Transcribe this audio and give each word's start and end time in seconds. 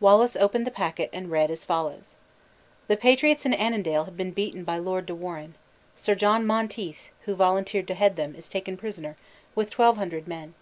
Wallace 0.00 0.36
opened 0.36 0.66
the 0.66 0.70
packet 0.70 1.10
and 1.12 1.30
read 1.30 1.50
as 1.50 1.66
follows: 1.66 2.16
"The 2.88 2.96
patriots 2.96 3.44
in 3.44 3.52
Annandale 3.52 4.04
have 4.04 4.16
been 4.16 4.30
beaten 4.30 4.64
by 4.64 4.78
Lord 4.78 5.04
de 5.04 5.14
Warenne. 5.14 5.54
Sir 5.96 6.14
John 6.14 6.46
Monteith 6.46 7.10
(who 7.26 7.34
volunteered 7.34 7.86
to 7.88 7.94
head 7.94 8.16
them) 8.16 8.34
is 8.34 8.48
taken 8.48 8.78
prisoner, 8.78 9.16
with 9.54 9.68
twelve 9.70 9.98
hundred 9.98 10.26
men. 10.26 10.54